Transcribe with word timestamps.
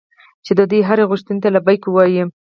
چې 0.45 0.51
د 0.59 0.61
دوی 0.71 0.81
هرې 0.89 1.03
غوښتنې 1.09 1.39
ته 1.43 1.49
لبیک 1.55 1.81
ووایي. 1.87 2.23